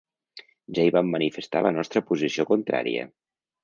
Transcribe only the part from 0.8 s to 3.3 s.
hi vam manifestar la nostra posició contrària.